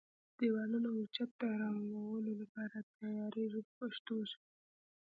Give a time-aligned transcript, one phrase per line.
[0.39, 4.43] دېوالونه او چت د رنګولو لپاره تیاریږي په پښتو ژبه.